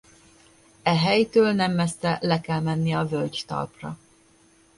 E 0.83 0.95
helytől 0.95 1.51
nem 1.51 1.71
messze 1.71 2.17
le 2.21 2.41
kell 2.41 2.59
menni 2.59 2.93
a 2.93 3.05
völgytalpra. 3.05 3.97